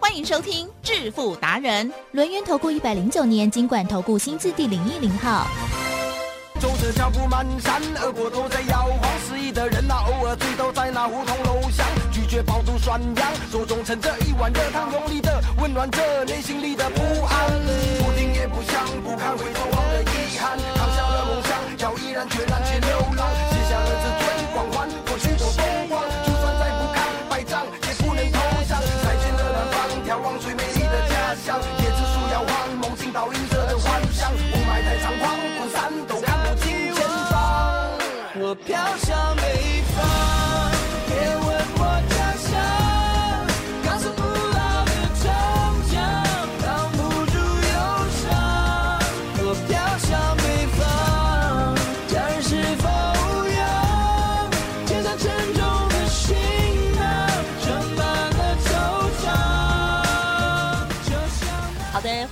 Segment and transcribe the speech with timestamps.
[0.00, 5.46] 欢迎收听致富达人，轮源投顾一百零九年金管投顾新字第零一零号。
[6.58, 17.50] 走着脚步蹒跚，耳朵都在摇晃，失意的人啊，偶尔醉倒在那胡同楼下，拒绝饱读涮羊，手中盛着一碗热汤，用力的温暖着内心里的不安。
[17.98, 22.44] 不听也不想，不堪回头望的遗憾，扛下了梦想，要毅然决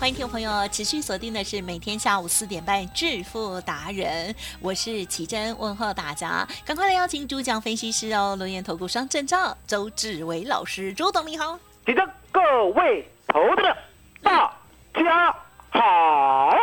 [0.09, 11.59] 欢迎听众朋友持续锁定的是每天下午四点半《致富达人》，我是奇珍，问候大家，赶快来邀请主讲分析师哦，轮研投顾双证照周志伟老师，周董你好。
[11.85, 13.77] 请着各位投资者，
[14.23, 14.51] 大
[14.95, 15.31] 家
[15.73, 16.57] 好。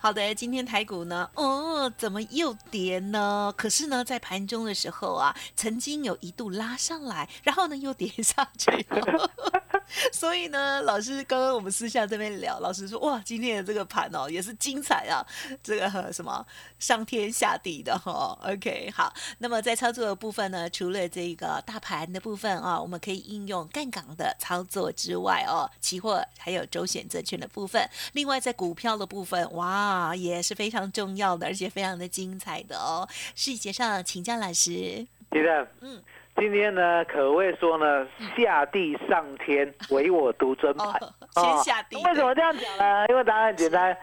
[0.00, 3.54] 好的，今天台股呢，哦，怎么又跌呢？
[3.56, 9.30] 可是呢，在盘中的时候啊，曾经有一度拉上来，然后呢又跌下去了。
[10.12, 15.24] 所以呢，老师刚刚我们私下这边聊，老师说哇，今天的这个盘哦也是精彩啊，
[15.62, 16.44] 这个呃什么
[16.78, 18.38] 上天下地的哈、哦。
[18.52, 33.08] OK，好，那么在操作的部分呢，除了这个大盘的部分啊，我们可以应用杠杆的操作之外哦，期货还有周选择权的部分，另外在股票的部分，哇，也是非常重要的，而且非常的精彩的哦。
[33.34, 35.06] 细节上请教老师。
[35.30, 36.02] 其实，嗯，
[36.38, 38.06] 今天呢，可谓说呢，
[38.36, 40.88] 下地上天，唯我独尊盘。
[41.34, 41.96] 哦，先下地。
[42.04, 43.06] 为什么这样讲呢？
[43.08, 43.96] 因为答案很简单。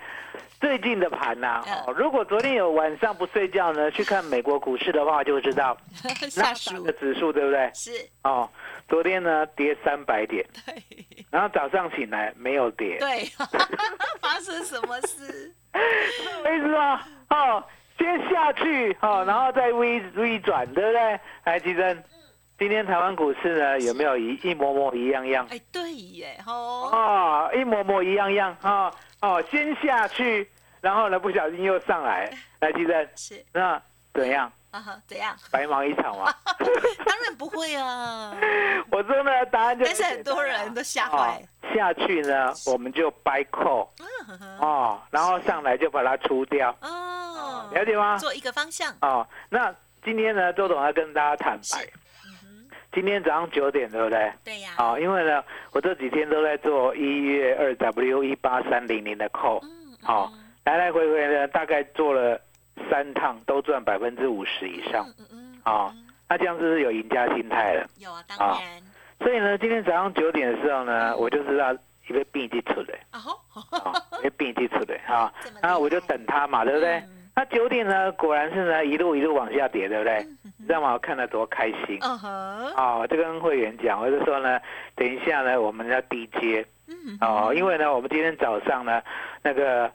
[0.59, 5.77] 最近的盘呐、嗯哦，如果昨天有晚上不睡觉呢，去看美国股市的话，就会知道
[6.29, 7.69] 下纳斯属的指数对不对？
[7.73, 7.91] 是，
[8.23, 8.49] 哦，
[8.89, 13.25] 昨天呢跌三百点，对然后早上醒来没有跌，对，
[14.19, 15.53] 发生什么事？
[16.43, 17.01] 我意思吗？
[17.29, 17.63] 哦，
[17.97, 21.19] 先下去哦，然后再微微转，对不对？
[21.43, 22.03] 来，吉珍，
[22.57, 25.45] 今天台湾股市呢有没有一一模模一样样？
[25.49, 28.89] 哎，对耶，哦，哦，一模模一样样哦
[29.21, 30.49] 哦，先下去，
[30.79, 33.45] 然后呢不小心又上来，来，吉珍，是。
[33.51, 33.81] 那
[34.13, 34.49] 怎样？
[34.71, 35.35] 啊哈，怎样？
[35.51, 36.33] 白忙一场嘛。
[37.05, 38.33] 当然不会啊，
[38.89, 41.41] 我说呢，答案就但是很多人都吓坏。
[41.61, 41.75] 哦。
[41.75, 43.91] 下去呢，我们就掰扣。
[43.99, 48.17] 嗯哦，然后上来就把它出掉，哦，了解吗？
[48.17, 51.85] 做一个方向，哦，那今天呢，周董要跟大家坦白
[52.95, 54.31] 今天早上九点，对不对？
[54.45, 60.39] 对呀，啊、因为呢，我这几天都在做一月二 W 一八三零零的扣，嗯，好嗯。
[60.63, 62.39] 来来回回呢，大概做了
[62.89, 65.05] 三趟，都赚百分之五十以上。
[65.19, 66.07] 嗯嗯，哦嗯。
[66.29, 67.85] 那这样是不是有赢家心态了？
[67.99, 68.81] 有啊，当啊然，
[69.19, 71.73] 所以呢，今天早上九点的时候呢，我就知道
[72.07, 73.19] 一个病机出来，啊
[74.21, 76.93] 一个病机出来啊 这么厉害，然后我就等他嘛，对不对？
[76.99, 80.25] 嗯那九点呢，果然是呢一路一路往下跌，对不对？
[80.57, 80.93] 你知道吗？
[80.93, 81.99] 我看得多开心。
[82.01, 84.59] 嗯哼，哦，我就跟会员讲，我就说呢，
[84.95, 89.01] 等一下呢，我们要低接嗯哦，因为呢，我们今天早上呢，
[89.43, 89.91] 那个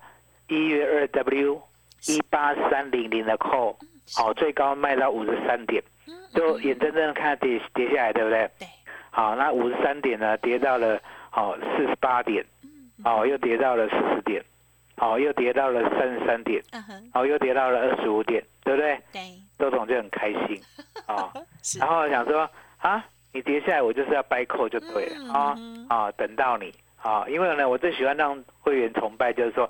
[0.49, 1.61] 一月二 W
[2.07, 3.75] 一八三零零的 call，
[4.19, 8.49] 哦，最高卖到五十三点，嗯就眼睁睁的看它跌跌下来，对不对？
[8.59, 8.67] 对，
[9.09, 10.99] 好，那五十三点呢，跌到了
[11.33, 12.69] 哦四十八点，嗯
[13.03, 14.43] 哦，又跌到了四十点，
[15.01, 16.63] 哦，又跌到了三十三点，
[17.13, 19.01] 哦，又跌到了二十五点，对不对？
[19.11, 19.21] 对，
[19.57, 20.61] 周总就很开心，
[21.09, 21.29] 哦。
[21.79, 22.47] 然后想说
[22.77, 23.03] 啊，
[23.33, 25.33] 你跌下来我就是要掰扣就对了。
[25.33, 26.71] 啊嗯啊，等到你。
[27.01, 29.67] 啊，因为呢，我最喜欢让会员崇拜，就是说，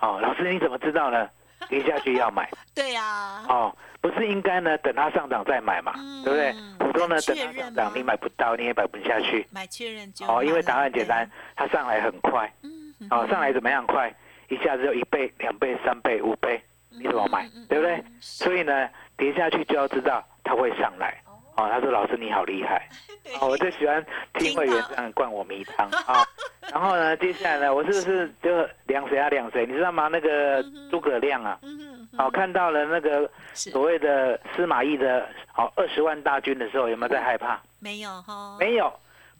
[0.00, 1.26] 哦，老师你怎么知道呢？
[1.70, 2.46] 跌下去要买。
[2.76, 6.52] 对呀，哦，不是应该呢等它上涨再买嘛，嗯对不对？
[6.78, 9.46] 普通呢等它上涨你买不到，你也买不下去。
[9.50, 11.26] 买确认就哦，因为答案简单，，
[11.56, 12.52] 它上来很快。
[12.62, 12.70] 嗯
[13.10, 14.14] 哦，上来怎么样快？
[14.54, 17.48] 一下子就一倍、两倍、三倍、五倍，你怎么买？
[17.68, 18.02] 对不对？
[18.20, 21.20] 所以呢，跌下去就要知道它会上来。
[21.56, 22.88] 哦，他说老师你好厉害，
[23.40, 24.04] 哦，我就喜欢
[24.40, 25.88] 听会员这样灌我迷汤。
[26.04, 26.26] 啊。
[26.72, 29.64] 然后呢，接下来呢，我是不是就量谁啊量谁？
[29.64, 30.08] 你知道吗？
[30.08, 30.60] 那个
[30.90, 37.60] 诸葛亮啊，嗯哼好看到了那个所谓的司马懿的哦二十万大军的时候，有没有在害怕？
[37.78, 38.92] 没有哈，没有，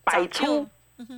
[0.04, 0.64] 摆出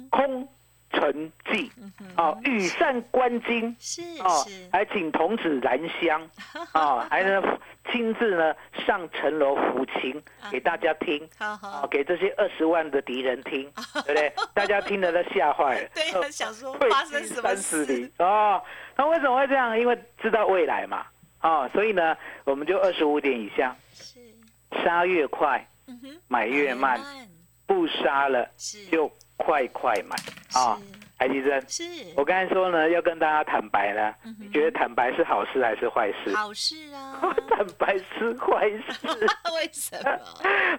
[0.09, 0.49] 空
[0.93, 2.07] 城计，嗯哼。
[2.17, 6.31] 哦，羽扇纶巾，是哦，还请童子燃香，
[6.75, 7.43] 哦，还能
[7.93, 8.55] 亲自呢
[8.87, 11.71] 上城楼抚琴给大家听，啊，好。
[11.71, 13.71] 好，给这些二十万的敌人听，
[14.07, 14.33] 对不对？
[14.55, 18.11] 大家听了都吓坏了， 对想说退发生什么事？
[18.19, 18.63] 哦。
[18.97, 19.79] 那为什么会这样？
[19.79, 21.05] 因为知道未来嘛，
[21.43, 24.19] 哦，所以呢，我们就二十五点以下，是，
[24.83, 25.69] 杀越快，
[26.29, 26.99] 买越慢，
[27.67, 28.49] 不杀了
[28.91, 30.17] 就快快买
[30.61, 30.79] 啊。
[31.19, 31.83] 海迪生，是
[32.15, 36.35] 我刚才说呢，要跟大家坦白呢，嗯你觉得坦白是好事还是坏事？
[36.37, 37.19] 好事啊，
[37.49, 39.09] 坦白是坏事
[39.55, 40.21] 为什么？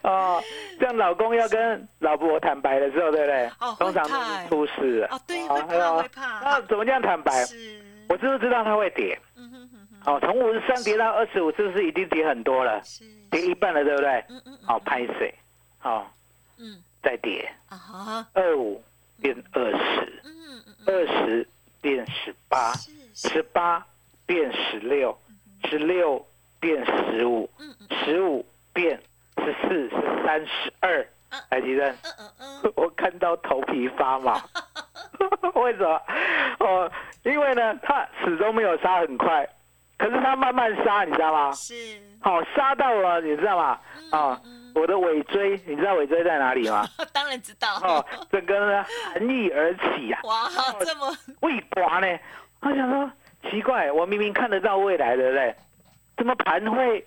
[0.08, 0.40] 哦。
[0.80, 3.48] 像老公要跟老婆坦白的时候，对不对？
[3.60, 5.08] 哦通常都是出事了。
[5.08, 7.32] 哦，对，哦会怕会怕，那怎么这样坦白？
[7.46, 9.20] 是，我知不知道它会跌？
[9.36, 12.80] 嗯哼哼哼，哦，从五十三跌到二十五，是不是已经跌很多了？
[12.86, 14.24] 是，跌一半了，对不对？
[14.30, 15.34] 嗯嗯，好，拍水，
[15.80, 16.14] 好，
[16.60, 16.78] 嗯
[17.08, 18.84] 再跌啊哈，二五
[19.22, 20.22] 变二十，
[20.86, 21.48] 二十
[21.80, 23.82] 变十八，是是，十八
[24.26, 25.18] 变十六，
[25.70, 26.28] 十六
[26.60, 27.50] 变十五，
[28.04, 29.02] 十五变
[29.38, 31.42] 十四、十三、十二嗯。
[31.50, 34.42] 来，吉正，嗯嗯嗯， 我看到头皮发麻。
[35.56, 36.02] 为什么？
[36.60, 36.92] 哦，
[37.24, 39.48] 因为呢，他始终没有杀很快，
[39.98, 41.54] 可是他慢慢杀，你知道吗？
[41.54, 41.74] 是，
[42.20, 43.80] 好、杀到了，你知道吗？
[44.12, 46.88] 啊、嗯我的尾椎，你知道尾椎在哪里吗？
[47.12, 50.48] 当然知道，哦，整个呢寒意而起呀、哇，
[50.80, 52.20] 这么未刮呢。
[52.62, 53.12] 我想说，
[53.50, 55.56] 奇怪，我明明看得到未来，对不对？
[56.16, 57.06] 怎么盘会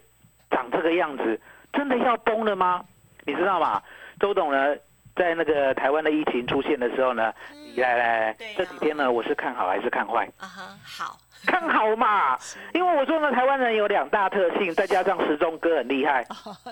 [0.51, 1.41] 长这个样子？
[1.73, 2.85] 真的要崩了吗？
[3.25, 3.81] 你知道吗？
[4.19, 4.77] 周董呢，
[5.17, 7.33] 在那个台湾的疫情出现的时候呢，
[7.75, 10.25] 你来来来这几天呢，我是看好还是看坏？
[10.39, 12.39] 啊哈，好，看好嘛，
[12.73, 16.25] 因为我说呢，台湾人有两大特性，再加上时钟哥很厉害，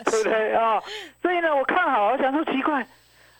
[0.04, 0.82] 对不对啊、哦？
[1.20, 2.86] 所以呢，我看好，我想说奇怪，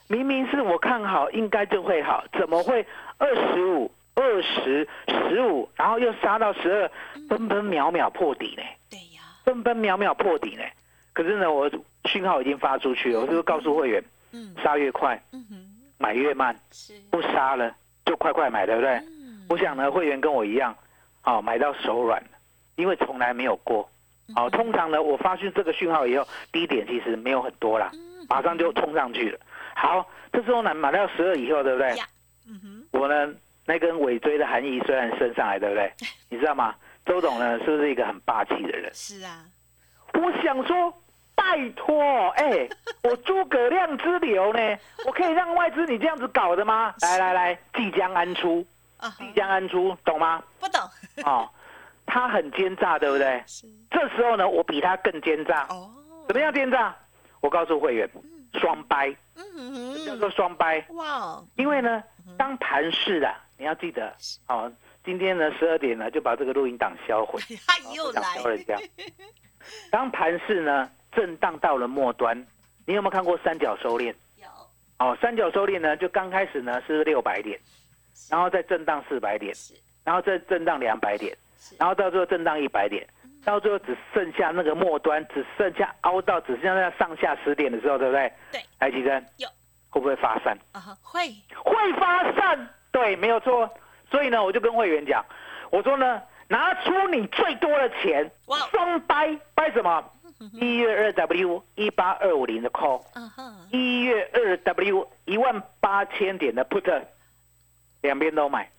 [0.09, 2.87] 明明是我看好，应该就会好，怎么会
[3.19, 6.91] 二十五、二十、十五，然后又杀到十二，
[7.29, 8.63] 分分秒秒破底呢？
[8.91, 10.63] 对呀，分分秒秒破底呢？
[11.13, 11.71] 可是呢，我
[12.05, 14.05] 讯号已经发出去了，我就告诉会员，嗯
[14.63, 15.57] 杀越快，嗯哼，
[15.99, 18.91] 买越慢，是，不杀了就快快买，对不对？
[19.21, 20.77] 嗯，我想呢，会员跟我一样，
[21.25, 22.23] 哦，买到手软，
[22.77, 23.89] 因为从来没有过。
[24.37, 29.39] 哦，通常呢，我发讯这个讯号以后，低点其实没有很多啦，嗯马上就冲上去了。
[29.75, 31.97] 好，这时候呢，买到十二以后，对不对？
[32.47, 33.35] 嗯哼，我呢，
[33.65, 35.91] 那根尾椎的含义虽然升上来，对不对？
[36.29, 36.75] 你知道吗？
[37.07, 38.91] 周董呢，是不是一个很霸气的人？
[38.93, 39.47] 是啊，
[40.13, 40.93] 我想说，
[41.39, 42.69] 拜托，哎、
[43.05, 44.61] 我诸葛亮之流呢，
[45.07, 46.93] 我可以让外资你这样子搞的吗？
[47.01, 48.67] 来来来，即将安出，
[49.17, 50.43] 即，将安出，懂吗？
[50.59, 50.81] 不懂，
[51.25, 51.49] 哦，
[52.07, 53.41] 他很奸诈，对不对？
[53.47, 55.65] 是，这时候呢，我比他更奸诈。
[55.69, 55.89] 哦，
[56.27, 56.95] 怎么样奸诈？
[57.41, 58.11] 我告诉会员，
[58.55, 60.85] 双掰，嗯叫哼，做双掰。
[60.91, 62.03] 哇，因为呢，
[62.37, 64.13] 当盘市啊，你要记得，
[64.49, 64.71] 哦，
[65.05, 68.77] 今天呢十二点呢就把这个录音档销毁，他哦又来销人家。
[69.91, 72.39] 当盘市呢震荡到了末端，
[72.87, 74.15] 你有没有看过三角收敛？
[74.37, 74.47] 有，
[75.01, 77.59] 哦，三角收敛呢，就刚开始呢是六百点，
[78.31, 79.75] 然后再震荡四百点，是
[80.05, 83.05] 然后再震荡两百点是，然后到最后震荡一百点，
[83.45, 88.33] 到最后只剩下那个末端，只剩下凹到只剩下那上下十点的时候，对不对？
[88.53, 88.61] 对。
[88.79, 89.49] 来，吉珍，有
[89.91, 90.57] 会不会发散？
[90.71, 93.69] 啊哈，会，会发散，对，没有错。
[94.09, 95.25] 所以呢，我就跟会员讲，
[95.73, 100.13] 我说呢，拿出你最多的钱哇，双掰掰什么？
[100.53, 103.03] 一月二 W 一八二五零的 call，
[103.71, 107.03] 一月二 W 一万八千点的 put，
[108.03, 108.71] 两边都买，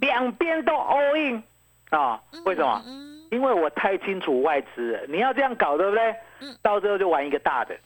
[0.00, 1.42] 两边都 all in
[1.90, 2.22] 啊？
[2.44, 2.82] 为什么？
[2.86, 6.14] 嗯，因为我太清楚外资了，你要这样搞，对不对？
[6.40, 6.56] 嗯？
[6.62, 7.76] 到最后就玩一个大的。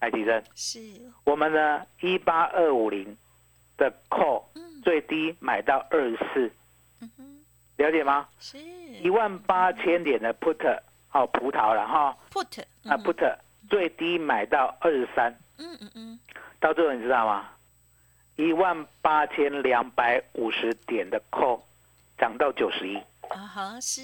[0.00, 0.78] 来，提升，是，
[1.24, 3.16] 我们呢一八二五零
[3.76, 4.80] 的 call 嗯。
[4.82, 6.50] 最低买到二十四，
[7.76, 8.26] 了解吗？
[8.38, 10.80] 是，一万八千点的 put，
[11.10, 13.36] 好葡萄了哈，put，啊 put
[13.68, 16.20] 最低买到二十三，嗯嗯嗯，
[16.58, 17.48] 到最后你知道吗？
[18.36, 21.60] 一万八千两百五十点的 call
[22.16, 22.96] 涨到九十一，
[23.28, 24.00] 啊哈，是，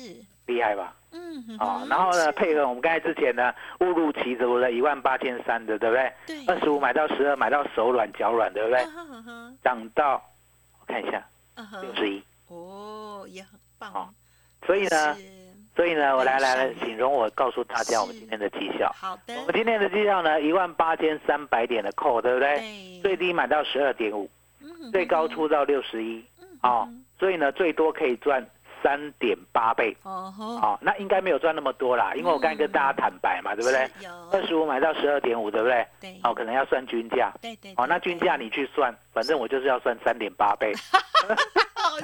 [0.46, 0.94] 厉害吧？
[1.12, 6.12] 嗯哼啊、哼然后呢，配合我们刚才之前呢，误入歧途了一万八千三的，对不对？
[6.26, 8.84] 对，二十五买到十二，买到手软脚软，对不对？
[9.62, 10.22] 涨到
[10.80, 11.26] 我看一下
[11.80, 14.08] 六十一，哦，也很棒，哦
[14.66, 15.22] 所以呢，是
[15.76, 18.90] 所以呢，我来来来，请容我告诉大家我们今天的绩效。
[18.98, 22.56] 好的我，们今天的绩效呢，一万八千三百点的扣，对不对？
[22.56, 24.28] 对，最低买到十二点五，
[24.90, 28.42] 最高出到六十一，嗯哦，所以呢，最多可以赚
[28.82, 29.94] 三点八倍。
[30.02, 33.90] 哦那应该没有赚那么多啦，因为我刚才跟大家坦白嘛，对不对？
[34.02, 35.86] 有，二十五买到十二点五，对不对？
[36.00, 37.30] 对，哦，可能要算均价。
[37.42, 40.72] 对对，哦，那均价你去算，反正我就是要算三点八倍。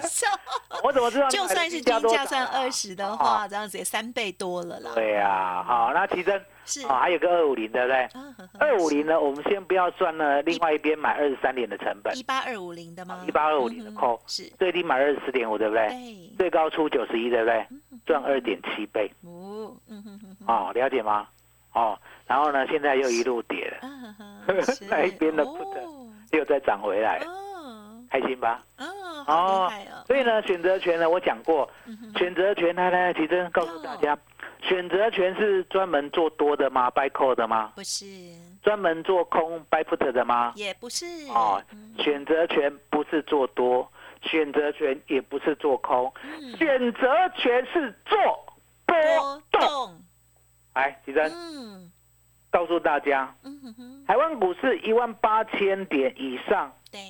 [0.00, 0.26] 好笑，
[0.82, 4.90] 我怎么知道 就算是均价算二十的话，这样子也三倍多了啦。
[4.94, 6.82] 对呀，好，那其实是。
[6.86, 8.08] 哦，还有个二五零，对不对？
[8.58, 12.16] 二五零呢，我们先不要算呢，另外一边买二十三点的成本。
[12.16, 13.24] 一，八二五零的吗？
[13.26, 14.20] 一八二五零的扣。
[14.26, 15.88] 是，最低买二十四点五，对不对？
[15.88, 17.66] 对，最高出九十一，对不对？
[18.06, 21.28] 赚二点七倍，哦，嗯哼哼哼，哦，了解吗？
[21.74, 23.88] 哦，然后呢，现在又一路跌了，
[24.88, 26.08] 那一边的 put 哦。
[26.32, 28.02] 又再涨回来，哦。
[28.10, 28.62] 开心吧？
[29.26, 31.68] 哦，好厉害哦，所以呢，选择权呢，我讲过，
[32.16, 34.16] 选择权来来，其实告诉大家，
[34.62, 37.72] 选择权是专门做多的吗？buy call 的吗？
[37.74, 38.06] 不是，
[38.62, 40.52] 专门做空 buy put 的吗？
[40.56, 41.06] 也不是。
[41.28, 41.94] 哦，嗯。
[41.98, 43.90] 选择权不是做多，
[44.22, 46.56] 选择权也不是做空，嗯。
[46.56, 48.18] 选择权是做
[48.86, 49.60] 波波动。
[49.60, 50.02] 动，
[50.74, 51.90] 来，吉珍嗯。
[52.50, 53.34] 告诉大家，
[54.06, 57.00] 台湾股市一万八千点以上，对，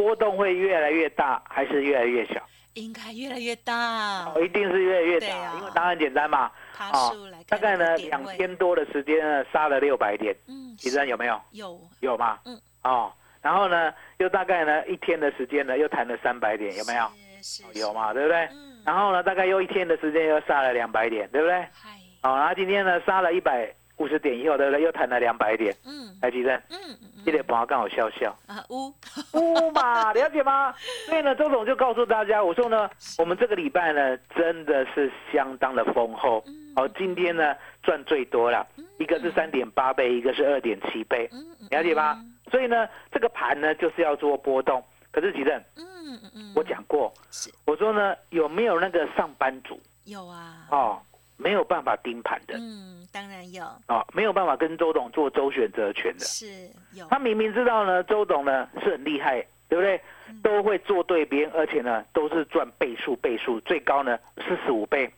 [0.00, 2.40] 波动会越来越大还是越来越小？
[2.72, 6.50] 应该越来越大哦，，一定是越来越大，啊因为答案简单嘛。
[6.74, 11.38] 爬哦树来看大概呢两位，天多的时间呢，杀了六百点，嗯，其实有没有？
[11.50, 12.38] 有有嘛？
[12.46, 12.58] 嗯。
[12.82, 17.06] 哦，然后呢，又大概呢一天的时间呢，又弹了三百点，有没有？？
[17.42, 18.14] 是是有嘛？
[18.14, 18.48] 对不对？
[18.52, 21.58] 嗯，然后呢，大概又一天的时间又杀了两百点，对不对？
[21.74, 21.90] 嗨，
[22.22, 24.82] 哦、然后今天呢杀了一百五十点以后，对不对？
[24.82, 26.08] 又弹了两百点，嗯。
[26.22, 28.92] 来，吉正，嗯嗯这个帮我刚好笑笑，啊呜，
[29.34, 30.74] 呜嘛，了解吗？
[31.06, 36.72] 所以呢，周总就告诉大家，我说呢，我们这个礼拜呢真的是相当的丰厚，嗯。
[36.76, 38.66] 哦，今天呢赚最多了，
[38.98, 42.18] 一个是三点八倍，一个是二点七倍，嗯嗯，了解吗？
[42.50, 44.82] 所以呢，这个盘呢就是要做波动。
[45.12, 45.84] 可是吉正，嗯
[46.22, 49.78] 嗯嗯，我讲过是，我说呢，有没有那个上班族？
[50.04, 51.02] 有啊，哦，
[51.40, 56.24] 没有办法盯盘的嗯，当然有，啊，没有办法跟周董做周选择权的。
[56.24, 60.00] 是有，他明明知道呢，周董呢是很厉害，对不对？
[60.44, 65.12] 都会做对边，而且呢都是赚倍数倍数，最高呢四十五倍，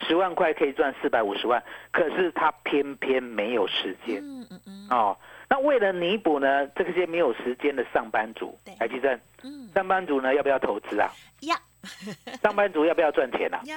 [0.00, 1.62] 十万块可以赚四百五十万。
[1.92, 5.16] 可是他偏偏没有时间嗯嗯嗯哦。
[5.48, 11.08] 那为了弥补呢这些没有时间的上班族对，台积电嗯，上班族呢要不要投资啊？
[11.42, 11.54] 呀
[12.42, 13.60] 上班族要不要赚钱啊？
[13.64, 13.76] 要。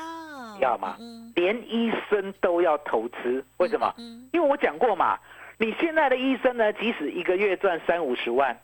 [0.59, 3.93] 要吗嗯，连医生都要投资，为什么？
[3.97, 5.17] 嗯，因为我讲过嘛，
[5.57, 8.57] 你现在的医生呢，即使一个月赚三五十万，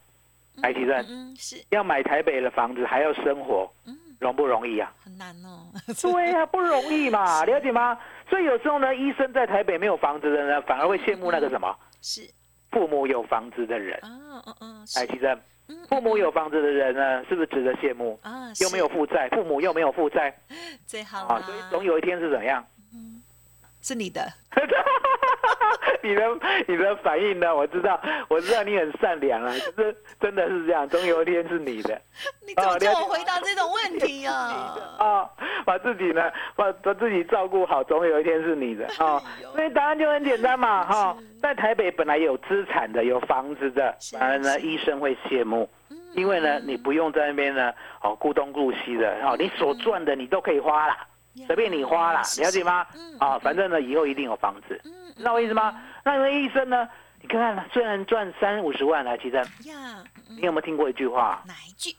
[0.62, 4.92] 台积电嗯嗯是，要买台北的房子还要生活，嗯，容不容易啊？
[5.04, 5.72] 很难哦，
[6.02, 7.98] 对啊，不容易嘛，了解吗？
[8.30, 11.74] 所以有时候呢，医生在台北没有房子的人，反而会羡慕那个什么？
[12.02, 12.22] 是。
[12.72, 13.98] 父母有房子的人。
[14.02, 14.10] 啊
[14.48, 15.42] 嗯嗯哎，是，其实嗯
[15.90, 18.20] 父母有房子的人呢，是不是值得羡慕？
[18.24, 20.36] 啊又没有负债，父母又没有负债
[20.86, 22.66] 最好所以总有一天是怎样？
[23.86, 24.26] 是你的，
[26.02, 26.24] 你的
[26.68, 27.56] 你的反应呢？
[27.56, 32.02] 我知道，我知道你很善良啊，可是真的是这样，总有一天是你的。
[32.48, 34.76] 你怎么叫我回答这种问题啊？
[34.98, 35.30] 啊、
[35.64, 38.88] 把自己呢，把把自己照顾好，总有一天是你的。
[38.98, 39.22] 啊、
[39.54, 44.66] 所以答案就很简单嘛，哈、在台北本来有资产的、有房子的，反而呢，是。
[44.66, 45.98] 医生会羡慕，嗯。
[46.16, 51.06] 因为呢，你不用在那边呢，哦，顾东顾西的，哦，你所赚的你都可以花啦，
[51.48, 53.18] 随便你花啦，是了解吗嗯？
[53.20, 55.82] 啊、反正呢，以后一定有房子，嗯知道我意思吗？
[56.04, 56.88] 那个医生呢，
[57.22, 59.42] 你看看，虽然赚三五十万来，其实
[60.30, 61.42] 你有没有听过一句话？
[61.48, 61.96] 哪一句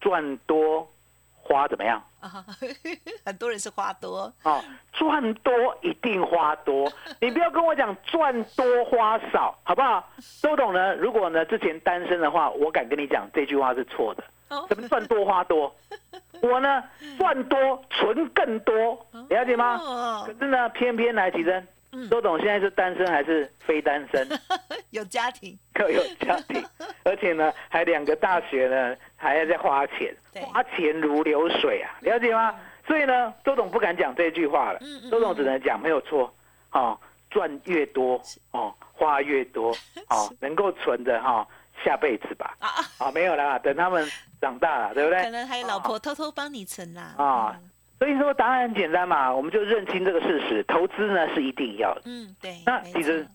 [0.00, 0.86] 赚多
[1.34, 2.02] 花怎么样？
[2.20, 2.44] 啊？
[3.24, 4.62] 很多人是花多，哦，
[4.92, 10.08] 赚多一定花多， 你不要跟我讲赚多花少，好不好？
[10.40, 14.24] 周董呢，如果呢之前单身的话，我敢跟你讲这句话是错的。
[14.56, 14.66] 哦。
[14.68, 15.74] 什么赚多花多？
[16.42, 16.82] 我呢
[17.18, 19.76] 赚多存更多，了解吗？
[19.82, 20.24] 哦。
[20.26, 24.26] 可是呢，偏偏来提升嗯，周董现在是单身还是非单身？
[24.90, 26.62] 有家庭，各 有家庭，
[27.04, 32.54] 而且呢，还两个大学呢，还要在花钱，花钱如流水啊，了解吗？
[32.86, 34.80] 所以呢，周董不敢讲这句话了。
[35.10, 36.34] 周董只能讲没有错，
[36.72, 36.98] 哦，
[37.30, 38.20] 赚越多
[38.50, 39.70] 哦，花越多
[40.10, 41.46] 哦，能够存的哈、
[41.82, 44.06] 下辈子吧，啊，啊、没有啦，等他们
[44.40, 45.30] 长大了，对不对可？
[45.30, 47.14] 能还有老婆偷偷帮你存啦。
[47.16, 47.58] 啊
[47.96, 53.26] 所以说答案很简单嘛，我们就认清这个事实，投资呢是一定要的，嗯，对，那其实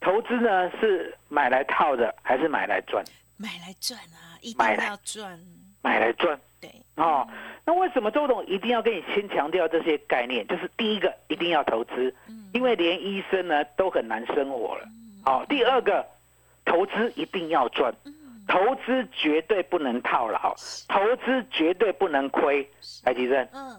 [0.00, 3.04] 投资呢是买来套的还是买来赚？
[3.36, 5.38] 买来赚啊，一定要赚，
[5.82, 6.36] 买来赚。
[6.60, 7.28] 对，哦，
[7.64, 10.44] 那为什么周董一定要跟你先强调这些概念？
[10.48, 14.88] 就是第一个，一定要投资，嗯因为连医生呢都很难生活了。
[15.24, 16.04] 好、第二个，
[16.70, 18.14] 投资一定要赚，嗯
[18.46, 20.54] 投资绝对不能套牢，
[20.88, 22.66] 投资绝对不能亏。
[23.04, 23.76] 台积电，嗯，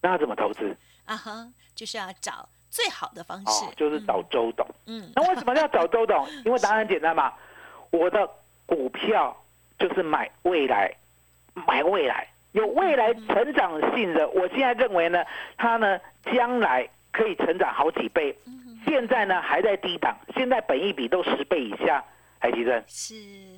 [0.00, 0.74] 那要怎么投资？
[1.04, 4.66] 啊哈，就是要找最好的方式哦，，就是找周董。
[4.86, 6.26] 嗯，那为什么要找周董？
[6.46, 7.32] 因为答案很简单嘛，
[7.90, 8.26] 我的
[8.64, 9.36] 股票
[9.78, 10.90] 就是买未来，
[11.66, 14.26] 买未来有未来成长性的。
[14.28, 15.22] 我现在认为呢，
[15.58, 15.98] 它呢
[16.32, 18.34] 将来可以成长好几倍。
[18.86, 22.02] 现在呢还在低档，现在本益比都十倍以下，
[22.38, 23.14] 海基正是，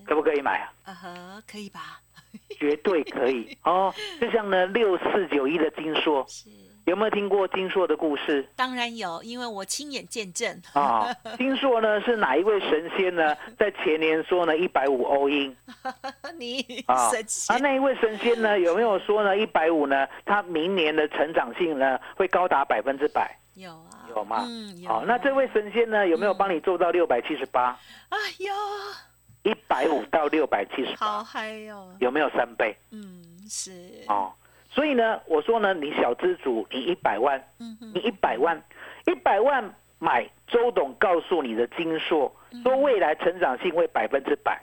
[0.06, 0.72] 可不可以买啊？
[0.84, 2.00] 啊哈，可以吧？
[2.58, 3.92] 绝对可以哦。
[4.20, 6.48] 就像呢六四九一的金硕，是，
[6.86, 8.46] 有没有听过金硕的故事？
[8.54, 10.62] 当然有，因为我亲眼见证。
[10.72, 13.36] 啊，金硕呢是哪一位神仙呢？
[13.58, 15.54] 在前年说呢一百五欧英
[16.38, 20.06] 你啊神仙啊，那一位神仙呢有没有说呢一百五呢？
[20.24, 23.36] 他明年的成长性呢会高达百分之百？
[23.54, 24.88] 有啊，有吗嗯，有。
[24.88, 27.78] 好，那这位神仙呢有没有帮你做到六百七十八？
[28.08, 31.94] 哎呦，一百五到六百七十好八，嗨哟！
[31.98, 32.76] 有没有三倍？
[32.90, 34.32] 嗯，是，哦，
[34.70, 38.62] 所以呢，我说呢，你小资主，你一百万，嗯，你一百万，
[39.06, 44.60] 一百万买周董告诉你的金硕，说未来成长性会百分之百。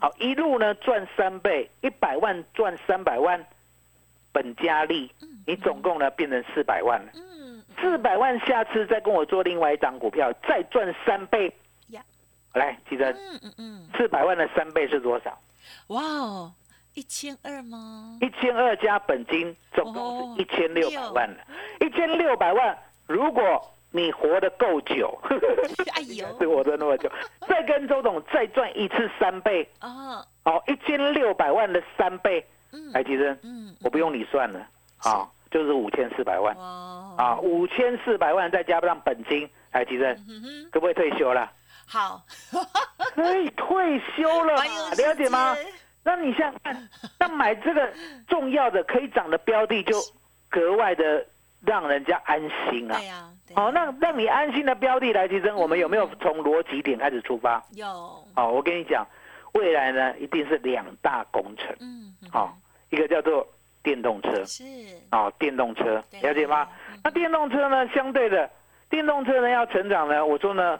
[0.00, 3.44] 好，一路呢赚三倍，一百万赚三百万，
[4.32, 5.10] 本加利，
[5.46, 7.10] 你总共呢变成四百万了。
[7.14, 7.47] 嗯，
[7.80, 11.52] 四百万，下次再跟我做另外一张股票，再赚三倍。
[11.88, 12.02] 呀，
[12.54, 15.38] 来，记得嗯嗯嗯，四百万的三倍是多少？
[15.88, 16.52] 哇哦，
[16.94, 18.18] 一千二吗？
[18.20, 21.28] 一千二加本金，总共哦是一千六百万。
[21.30, 21.36] 了。
[21.80, 23.42] 一千六百万，如果
[23.90, 25.18] 你活得够久，
[25.94, 27.10] 哎呦， 是活得那么久，
[27.48, 34.60] 再跟周董再赚一次三倍，哦，好，一千六百万的三倍，嗯，来，其实嗯，我不用你算了，
[35.04, 41.50] 啊，就是五千四百万哇，啊，五千四百万再加上本金，来，其实嗯哼，可不可以退休了？
[41.86, 42.22] 好，
[43.14, 45.56] 可以退休了了解吗？
[46.04, 46.88] 那你想想看，
[47.18, 47.90] 那买这个
[48.26, 49.96] 重要的可以涨的标的，就
[50.50, 51.26] 格外的
[51.60, 53.06] 让人家安心啊对。
[53.06, 57.62] 呀，好，那让你安心的标的来提升，我们有没有从逻辑点开始出发？
[57.72, 57.86] 有，
[58.34, 59.06] 好，我跟你讲，
[59.52, 61.74] 未来呢一定是两大工程。
[61.80, 62.56] 嗯，嗯好，
[62.90, 63.46] 一个叫做
[63.88, 64.64] 电动车，是，
[65.08, 66.68] 啊，电动车，了解吗？
[67.02, 68.50] 那电动车呢，相对的，
[68.90, 70.78] 电动车呢要成长呢，我说呢，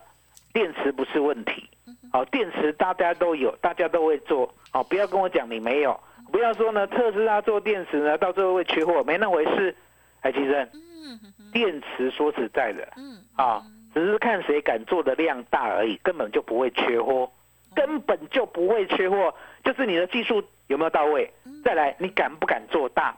[0.52, 1.66] 电池不是问题。
[2.12, 4.52] 好，电池大家都有，大家都会做。
[4.70, 5.98] 好，不要跟我讲你没有，
[6.30, 9.74] 不要说呢，特斯拉做电池呢，到最后会缺货，没那回事。
[10.20, 11.18] 哎，其实嗯
[11.50, 13.62] 电池说实在的嗯，啊，
[13.94, 17.30] 只是看谁敢做的量大而已，根本就不会缺货，
[17.78, 21.32] 根本就不会缺货，就是你的技术有没有到位。
[21.64, 23.16] 再来，你敢不敢做大？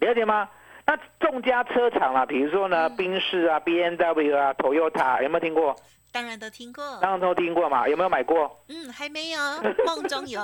[0.00, 0.48] 了解吗？
[0.84, 5.76] 那众家车厂啊，比如说呢，宾士啊、B N W 啊、Toyota 有没有听过？
[6.12, 8.64] 当然都听过，当然都听过嘛，有没有买过？
[8.68, 9.38] 嗯，还没有，
[9.86, 10.40] 梦中有，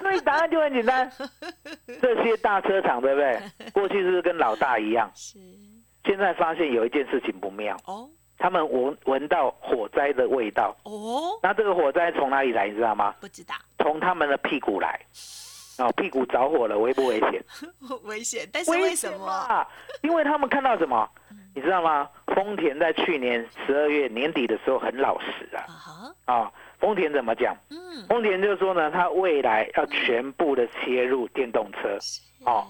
[0.00, 1.12] 所以答案就很简单，
[2.00, 3.70] 这些大车厂对不对？
[3.72, 5.10] 过去是不是跟老大一样？
[5.14, 5.38] 是，
[6.04, 10.74] 现在发现有一件事情不妙，哦他们闻闻到火灾的味道。
[10.84, 12.68] 哦，那这个火灾从哪里来？
[12.68, 13.14] 你知道吗？
[13.20, 14.98] 不知道，从他们的屁股来。
[15.78, 17.44] 哦，屁股着火了，危不危险？
[18.02, 19.26] 危险，但是为什么？
[19.26, 19.66] 啊？
[20.02, 21.08] 因为他们看到什么？
[21.54, 22.08] 你知道吗？
[22.34, 25.66] 丰田在去年十二月年底的时候很老实啊
[26.24, 26.52] 啊！
[26.80, 27.56] 丰田怎么讲？
[27.70, 31.96] 嗯，丰田就说呢，它未来要全部的切入电动车，
[32.44, 32.66] 哦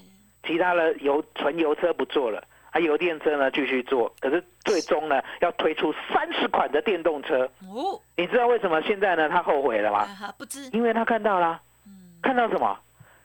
[0.47, 7.49] 其他的油纯油车不做了，啊，油电车呢继续做，可是最终呢要推出三十款的电动车。
[7.63, 10.15] 哦，你知道为什么现在呢他后悔了啊吗？
[10.15, 12.79] 哈，不知，因为他看到了，嗯看到什么？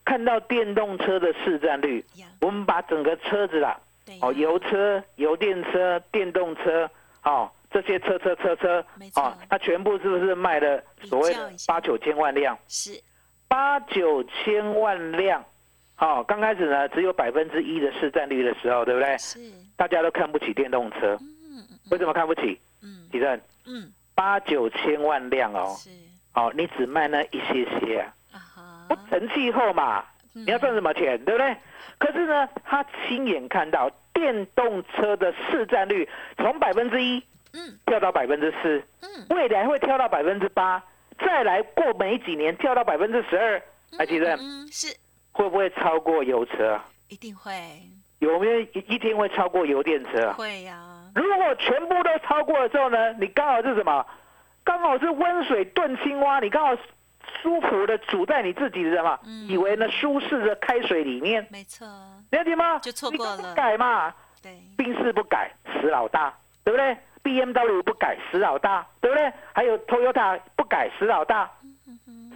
[0.06, 3.80] 看到电动车的市占率，呀，我们把整个车子啦，
[4.22, 6.90] 哦，油车、油电车、电动车，
[7.24, 12.58] 哦，这些车车车车哦，它全部是不是卖了所谓的八九千万辆？
[12.68, 13.02] 是，
[13.48, 15.42] 八九千万辆，
[16.06, 19.18] 好、刚开始呢只有百分之一的市占率的时候，对不对？
[19.18, 19.40] 是，
[19.78, 22.60] 大家都看不起电动车，嗯嗯为什么看不起？
[22.82, 23.08] 嗯。
[23.14, 25.90] 李正，嗯，八九千万辆哦，是，
[26.34, 28.86] 哦，你只卖那一些些啊，啊哈。
[28.90, 30.04] 不，成气候嘛，
[30.36, 30.44] 嗯。
[30.46, 31.56] 你要赚什么钱，对不对？
[32.00, 37.80] 可是呢，他亲眼看到电动车的市占率从百分之一嗯。
[37.86, 40.84] 跳到百分之四，嗯，未来会跳到百分之八，
[41.18, 43.62] 再来过没几年跳到百分之十二，
[43.98, 44.36] 还记得？
[44.36, 44.94] 嗯，是，
[45.34, 46.86] 会不会超过油车啊？
[47.10, 47.52] 一定会，
[48.20, 50.34] 有没有一一天会超过油电车啊？
[50.34, 54.06] 会呀，如果全部都超过的时候呢，你刚好是什么？
[54.64, 56.82] 刚好是温水炖青蛙，你刚好
[57.42, 59.20] 舒服的煮在你自己的什么？
[59.26, 61.86] 嗯以为呢舒适的开水里面，没错，
[62.32, 62.80] 了解吗？
[62.80, 69.32] 就错过了你改嘛，对，宾士不改，死老大，对不对？B M W 不改，死老大，对不对？
[69.54, 71.52] 还有 Toyota 不改，死老大，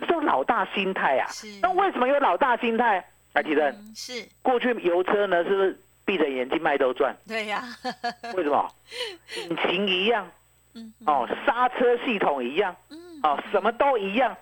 [0.01, 1.47] 这种老大心态啊是。
[1.62, 3.03] 那为什么有老大心态？
[3.33, 7.15] 来，提正，嗯是，过去油车呢，是不是闭着眼睛卖都赚。
[7.27, 7.63] 对呀，
[8.36, 8.67] 为什么？
[9.49, 10.27] 引擎一样，
[10.73, 14.36] 嗯哦，刹车系统一样，嗯哦，什么都一样，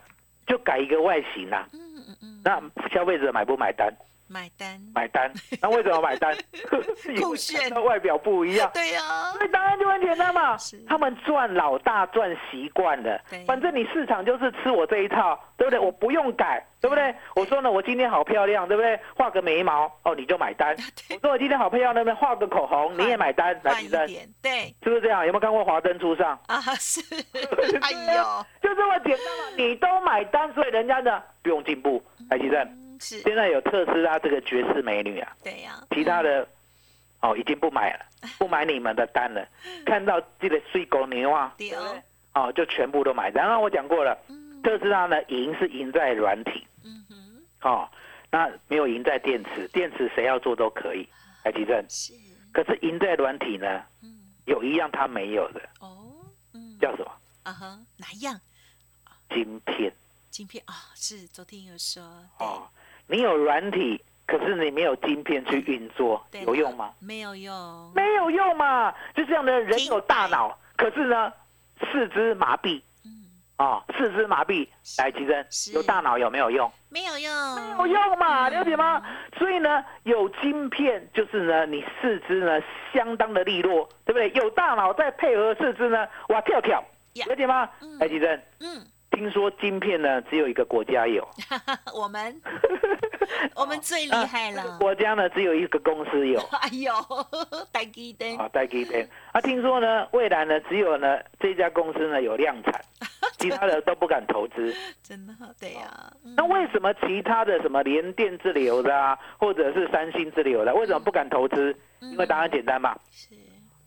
[0.48, 3.94] 就改一个外形啦、嗯嗯嗯，那消费者买不买单？
[4.28, 5.32] 买单，买单。
[5.62, 6.36] 那为什么买单？
[7.22, 8.70] 酷炫外表不一样。
[8.74, 10.58] 对呀，所以答案就很简单嘛，
[10.88, 15.80] 他们赚老大赚习惯了，反正你市场就是吃我这一套，对不对？
[15.80, 17.14] 我不用改，对不对？
[17.36, 19.00] 我说呢，我今天好漂亮，对不对？
[19.16, 20.76] 画个眉毛，哦，你就买单。
[21.14, 22.14] 我说我今天好漂亮，对不对？
[22.16, 25.26] 画个口红，你也买单，来换一举证，点，对是不是这样？
[25.26, 27.00] 有没有看过《华灯初上啊，是，
[27.82, 32.04] 哎呦，就这么简单嘛，你都买单，所以人家呢不用进步。
[32.28, 36.48] 来举证，嗯是，现在有特斯拉这个绝世美女啊，对呀，其他的
[37.22, 38.06] 哦已经不买了，
[38.38, 39.48] 不买你们的单了。
[39.86, 42.04] 看到这个水狗牛啊，哦，
[42.34, 43.30] 哦，就全部都买。
[43.32, 47.90] 然后我讲过了，嗯特斯拉呢赢是赢在软体，嗯哼，哦，
[48.32, 51.08] 那没有赢在电池，电池谁要做都可以，
[51.44, 51.86] 来提正。
[51.88, 52.14] 是，
[52.52, 56.16] 可是赢在软体呢，嗯，有一样它没有的，哦，
[56.54, 57.12] 嗯，叫什么？
[57.44, 58.40] 啊哈，哪一样？
[59.30, 59.94] 晶片
[60.32, 62.02] 晶片啊，是昨天有说，
[62.40, 62.68] 哦。
[63.08, 66.92] 你有软体，可是你没有晶片去运作，有用吗？
[67.00, 68.94] 没有用，没有用嘛。
[69.14, 71.32] 就这样的人有大脑，可是呢，
[71.92, 74.68] 四肢麻痹嗯，啊、四肢麻痹。
[74.98, 76.72] 来，奇珍有大脑有没有用？
[76.90, 79.04] 没有用，没有用嘛，了解吗？
[79.38, 82.60] 所以呢，有晶片就是呢，你四肢呢
[82.94, 84.32] 相当的利落，对不对？
[84.32, 86.82] 有大脑再配合四肢呢，哇跳跳，
[87.14, 88.00] 呀了解吗嗯？
[88.00, 88.82] 来，奇珍，嗯，
[89.16, 91.28] 听说晶片呢只有一个国家有，
[91.96, 92.42] 我们？
[93.56, 96.40] 我们最厉害这个了，国家呢只有一个公司有。
[96.62, 96.94] 哎呦，
[97.74, 99.08] 台积电，啊，带给电。
[99.32, 102.80] 啊，听说呢，未来呢，只有呢这家公司呢有量产，
[103.38, 104.74] 其他的都不敢投资。
[105.02, 106.34] 真的对呀，嗯。
[106.36, 111.76] 那为什么其他的什么联电之流的啊，或者是三星之流的，为什么不敢投资？
[112.02, 113.36] 因为答案简单嘛，是，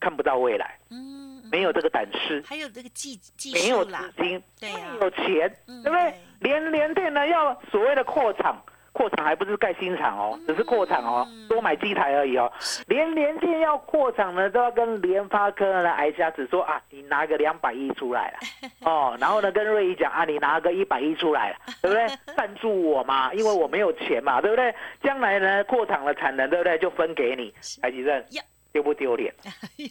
[0.00, 6.62] 看不到未来，嗯，没有这个胆识，还有这个技技没有资，金，对呀没有钱，嗯对不对连？
[6.62, 8.56] 联联电呢要所谓的扩厂。
[8.90, 12.50] 扩厂还不是盖新厂哦，只是扩厂哦，嗯多买机台而已哦。
[12.88, 18.38] 连联电要扩厂呢，都要跟联发科呢挨家子说啊，你拿个两百亿出来了，
[18.90, 22.08] 哦，然后呢跟瑞仪讲啊，你拿个一百亿出来了， 对不对？
[22.34, 24.74] 赞助我嘛，因为我没有钱嘛，对不对？
[25.00, 26.76] 将来呢扩厂的产能，对不对？
[26.78, 29.34] 就分给你，台积电呀丢不丢脸？
[29.76, 29.90] 呀，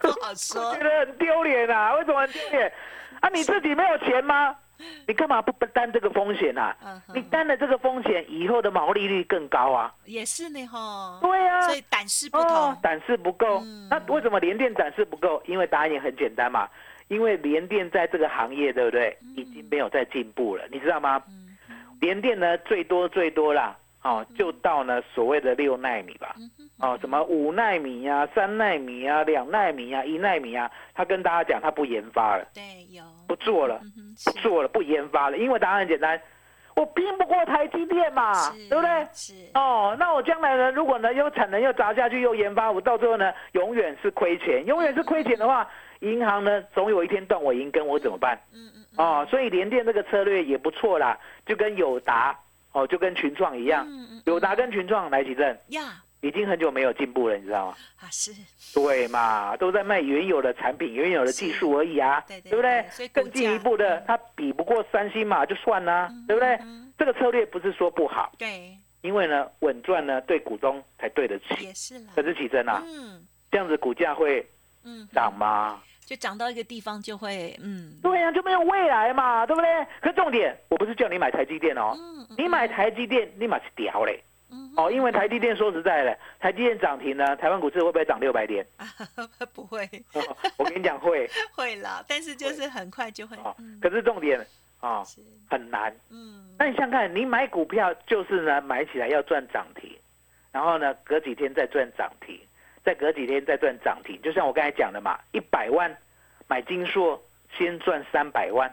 [0.00, 1.94] 不好说我觉，得很丢脸啊！
[1.96, 2.72] 为什么很丢脸？
[3.20, 4.56] 啊，你自己没有钱吗？
[5.06, 6.76] 你干嘛不不担这个风险啊？
[6.84, 9.94] 嗯你担了这个风险，以后的毛利率更高啊！
[10.04, 13.60] 也是呢哈，对啊，所以胆识不哦同，，胆识不够。
[13.62, 15.40] 嗯那为什么联电胆识不够？
[15.46, 16.68] 因为答案也很简单嘛，
[17.08, 19.16] 因为联电在这个行业，对不对？
[19.36, 21.22] 已经没有在进步了，你知道吗？
[21.28, 21.56] 嗯
[22.00, 23.74] 联电呢，最多最多啦，
[24.04, 26.36] 哦，就到呢所谓的六纳米吧。
[26.78, 36.20] 哦，什么五纳米呀、三纳米呀、两纳米呀、一纳米呀，他跟大家讲，他不研发了，对有，不做了，嗯不做了，不研发了，因为答案很简单，
[36.76, 39.06] 我拼不过台积电嘛，是对不对？
[39.12, 45.66] 是，哦，那我将来呢，如果呢又产能又砸下去又研发，我到最后呢永远是亏钱，永远是亏钱的话，
[46.00, 48.38] 银行呢总有一天断我银根，我怎么办？
[48.52, 48.84] 嗯嗯。
[48.96, 52.38] 哦，所以联电这个策略也不错啦，就跟友达
[52.74, 53.88] 哦，就跟群创一样，
[54.26, 56.02] 友达跟群创来提振，呀。
[56.20, 57.76] 已经很久没有进步了，你知道吗？
[58.00, 58.32] 啊是，
[58.74, 62.80] 对嘛，都在卖原有的产品、原有的技术而已啊，对对不对？
[62.80, 63.08] 对所以？
[63.08, 66.54] 更进一步的价，它比不过三星嘛，就算啦，对不对？
[66.62, 71.62] 嗯这个策略不是说不好，对，因为呢，稳赚呢对股东才对得起。
[71.66, 73.26] 也是啦，可是奇珍啊，嗯。
[73.50, 74.44] 这样子股价会
[74.82, 75.82] 嗯，涨吗？
[76.04, 77.98] 就涨到一个地方就会嗯。
[78.02, 79.86] 对呀、就没有未来嘛，对不对？
[80.00, 84.22] 可是重点，我不是叫你买台积电哦，嗯嗯你买台积电，你买是屌嘞。
[84.50, 88.64] 嗯哦，因为台积电说实在的，台积电涨停呢，台湾股市会不会涨六百点？
[89.52, 89.84] 不会。
[90.12, 90.22] 哦
[90.58, 91.28] 我跟你讲会。
[91.56, 93.36] 会啦，但是就是很快就会
[93.80, 94.38] 可是重点
[94.80, 95.06] 啊、哦、
[95.48, 95.92] 很难。
[96.10, 96.54] 嗯。
[96.58, 99.90] 那你想想看，你买股票就是呢，买起来要赚涨停，
[100.52, 102.38] 然后呢，隔几天再赚涨停，
[102.84, 104.20] 再隔几天再赚涨停。
[104.22, 105.96] 就像我刚才讲的嘛，一百万
[106.46, 107.20] 买金硕，
[107.56, 108.72] 先赚三百万，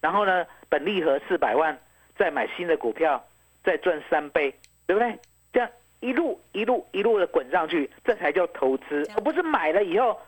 [0.00, 1.78] 然后呢，本利和四百万，
[2.16, 3.22] 再买新的股票，
[3.62, 4.54] 再赚三倍，
[4.86, 5.18] 对不对？
[5.52, 5.68] 这样
[6.00, 10.18] 一路一路一路的滚上去，这才叫投资而不是买了以后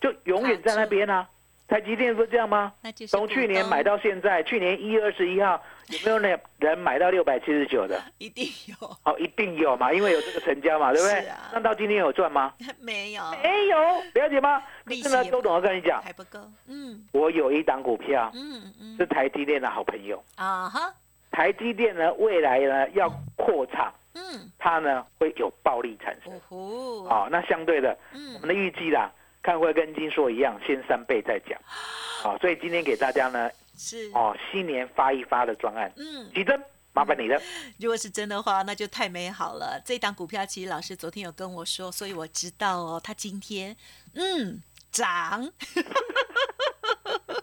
[0.00, 1.28] 就永远在那边啊。
[1.68, 2.72] 台积电不是这样吗？
[3.08, 8.00] 从去年买到现在，去年一月二十一号有没有那人买到六百七十九的？
[8.16, 11.26] 一定有哦，一定有嘛，因为有这个成交嘛， 对不对？
[11.28, 12.54] 啊那到今天有赚吗？
[12.80, 13.78] 没有没有，
[14.14, 14.62] 了解吗？
[14.86, 20.22] 可是呢，利息也周董要跟你讲，还不够嗯我有一档股票嗯嗯是台积电的好朋友。
[20.36, 20.92] 啊哈
[21.30, 27.28] 台积电呢，未来呢要扩厂，嗯，它呢会有暴利产生哦。
[27.30, 29.12] 那相对的，我嗯们的预计啦，
[29.48, 31.58] 看会跟金硕一样，先三倍再讲。
[32.22, 37.40] 好， 所以今天给大家呢，是，哦，新年发一发的专案，嗯，吉真，麻烦你了。
[37.80, 39.80] 如果是真的话，那就太美好了。
[39.86, 43.74] 这档股票其实老师昨天有跟我说，所以我知道哦，它今天
[44.12, 44.60] 嗯
[44.92, 45.50] 涨，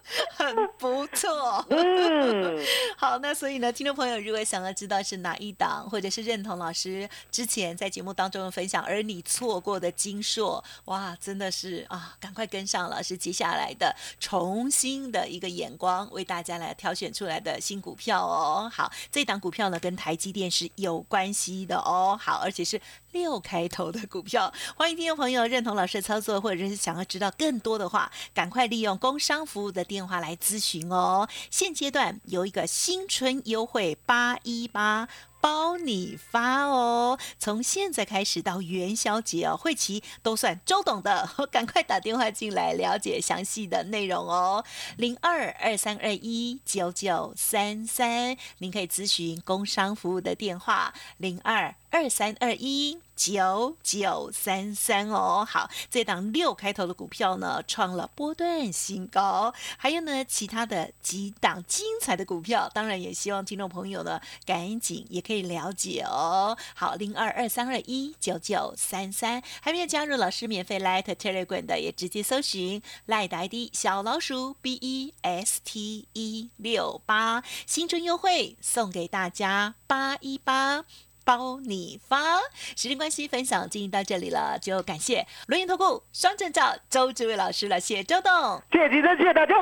[0.35, 1.65] 很不错。
[1.69, 2.63] 嗯，
[2.95, 18.69] 好，那所以呢，听众朋友如果想要知道是哪一档，或者是认同老师之前在节目当中的分享，而你错过的金硕，哇，真的是啊，赶快跟上老师接下来的重新的一个眼光，为大家来挑选出来的新股票哦。
[18.71, 22.17] 好，这档股票呢跟台积电是有关系的哦。
[22.21, 22.79] 好，而且是
[23.15, 31.25] 六开头的股票，欢迎听众朋友认同老师的操作，或者是想要知道更多的话，赶快利用工商服务的电话来咨询哦。
[31.49, 35.07] 现阶段有一个新春优惠八一八。
[35.41, 37.19] 包你发哦！
[37.37, 44.65] 从现在开始到元宵节哦，会期都算周董的， 赶快打电话进来了解详细的内容哦。
[44.97, 55.45] 零二二三二一九九三三，您可以咨询工商服务的电话零二二三二一九九三三哦。
[55.47, 66.57] 好，这档六开头的股票呢，创了波段新高，还有呢其他的几档精彩的股票，当然也希望听众朋友呢赶紧也可以了解哦。
[66.75, 80.85] 好，零二二三二一九九三三，还没有加入老师免费 Light Telegram 的，也直接搜寻 Light ID 小老鼠 B E S T 一六八，新春优惠送给大家八一八。
[81.25, 82.37] 包你发，
[82.77, 88.31] 时间关系，分享进行到这里了，就感谢轮研投顾双证照周志伟老师了，谢谢周董。
[88.71, 89.55] 谢谢谢谢大家，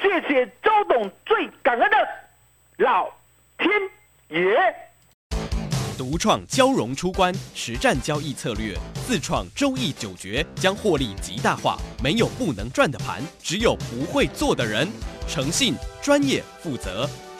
[0.00, 1.96] 谢谢周董，最感恩的
[2.78, 3.08] 老
[3.58, 3.70] 天
[4.30, 4.56] 爷。
[5.98, 8.74] 独创交融出关实战交易策略，
[9.06, 11.76] 自创周易九诀，将获利极大化。
[12.02, 14.90] 没有不能赚的盘，只有不会做的人。
[15.28, 17.08] 诚信、专业、负责，